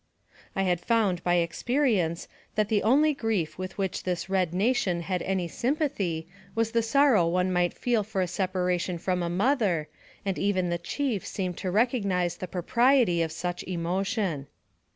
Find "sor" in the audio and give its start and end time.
6.81-7.11